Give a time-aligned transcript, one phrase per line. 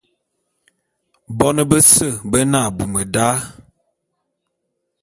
[1.37, 3.27] Bon bese be ne abum da.